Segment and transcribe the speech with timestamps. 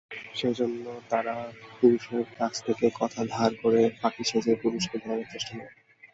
[0.35, 1.35] সেইজন্যে তারা
[1.77, 5.71] পুরুষের কাছে থেকেই কথা ধার করে ফাঁকি সেজে পুরুষকে ভোলাবার চেষ্টা করে।